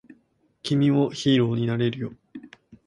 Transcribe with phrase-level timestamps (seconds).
[0.63, 2.13] 君もヒーローになれるよ